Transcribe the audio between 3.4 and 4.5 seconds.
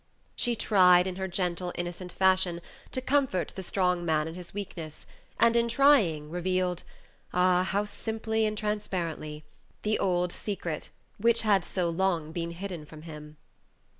the strong man in